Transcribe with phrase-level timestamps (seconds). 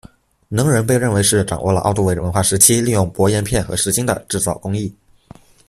[0.47, 4.91] 能人被认为是掌握了奥杜韦文化时期利用薄岩片和石芯的制造工艺。